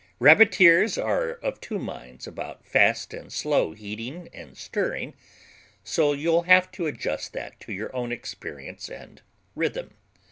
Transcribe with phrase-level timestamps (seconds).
[0.19, 5.13] Rabbiteers are of two minds about fast and slow heating and stirring,
[5.83, 9.21] so you'll have to adjust that to your own experience and
[9.53, 9.91] rhythm.